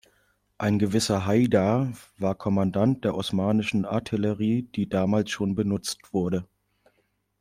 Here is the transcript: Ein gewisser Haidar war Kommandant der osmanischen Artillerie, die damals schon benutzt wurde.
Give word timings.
Ein 0.57 0.79
gewisser 0.79 1.27
Haidar 1.27 1.93
war 2.17 2.33
Kommandant 2.33 3.05
der 3.05 3.13
osmanischen 3.13 3.85
Artillerie, 3.85 4.63
die 4.63 4.89
damals 4.89 5.29
schon 5.29 5.53
benutzt 5.53 6.11
wurde. 6.11 6.47